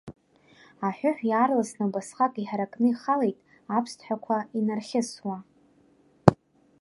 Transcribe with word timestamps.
Аҳәыҳә 0.87 1.23
иаарласны 1.29 1.83
убасҟак 1.87 2.33
иҳаракны 2.37 2.87
ихалеит, 2.91 3.37
аԥсҭҳәақәа 3.77 4.37
инархьысуа. 4.57 5.37